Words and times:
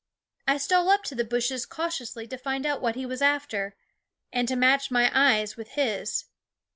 I 0.47 0.57
stole 0.57 0.89
up 0.89 1.03
to 1.03 1.13
the 1.13 1.23
bushes 1.23 1.67
cautiously 1.67 2.25
to 2.29 2.35
find 2.39 2.65
out 2.65 2.81
what 2.81 2.95
he 2.95 3.05
was 3.05 3.21
after, 3.21 3.75
and 4.33 4.47
to 4.47 4.55
match 4.55 4.89
my 4.89 5.11
eyes 5.13 5.55
with 5.55 5.73
his. 5.73 6.25